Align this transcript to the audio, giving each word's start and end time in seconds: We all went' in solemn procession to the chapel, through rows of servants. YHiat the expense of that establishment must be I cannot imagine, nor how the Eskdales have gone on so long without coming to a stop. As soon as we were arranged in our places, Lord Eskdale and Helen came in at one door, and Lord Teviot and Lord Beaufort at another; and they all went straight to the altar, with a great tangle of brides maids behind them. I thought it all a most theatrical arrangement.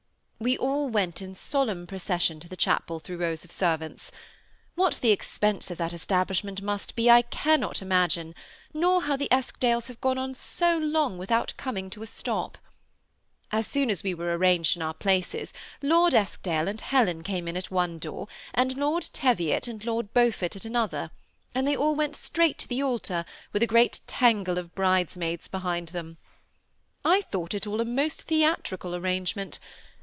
We 0.43 0.57
all 0.57 0.89
went' 0.89 1.21
in 1.21 1.35
solemn 1.35 1.85
procession 1.85 2.39
to 2.39 2.49
the 2.49 2.55
chapel, 2.55 2.99
through 2.99 3.17
rows 3.17 3.43
of 3.45 3.51
servants. 3.51 4.11
YHiat 4.75 4.99
the 4.99 5.11
expense 5.11 5.69
of 5.69 5.77
that 5.77 5.93
establishment 5.93 6.63
must 6.63 6.95
be 6.95 7.11
I 7.11 7.21
cannot 7.21 7.79
imagine, 7.83 8.33
nor 8.73 9.03
how 9.03 9.15
the 9.15 9.27
Eskdales 9.31 9.85
have 9.87 10.01
gone 10.01 10.17
on 10.17 10.33
so 10.33 10.79
long 10.79 11.19
without 11.19 11.53
coming 11.57 11.91
to 11.91 12.01
a 12.01 12.07
stop. 12.07 12.57
As 13.51 13.67
soon 13.67 13.91
as 13.91 14.01
we 14.01 14.15
were 14.15 14.35
arranged 14.35 14.75
in 14.75 14.81
our 14.81 14.95
places, 14.95 15.53
Lord 15.83 16.15
Eskdale 16.15 16.67
and 16.67 16.81
Helen 16.81 17.21
came 17.21 17.47
in 17.47 17.55
at 17.55 17.69
one 17.69 17.99
door, 17.99 18.27
and 18.51 18.75
Lord 18.75 19.09
Teviot 19.13 19.67
and 19.67 19.85
Lord 19.85 20.11
Beaufort 20.11 20.55
at 20.55 20.65
another; 20.65 21.11
and 21.53 21.67
they 21.67 21.77
all 21.77 21.93
went 21.95 22.15
straight 22.15 22.57
to 22.57 22.67
the 22.67 22.81
altar, 22.81 23.25
with 23.53 23.61
a 23.61 23.67
great 23.67 23.99
tangle 24.07 24.57
of 24.57 24.73
brides 24.73 25.15
maids 25.15 25.47
behind 25.47 25.89
them. 25.89 26.17
I 27.05 27.21
thought 27.21 27.53
it 27.53 27.67
all 27.67 27.79
a 27.79 27.85
most 27.85 28.23
theatrical 28.23 28.95
arrangement. 28.95 29.59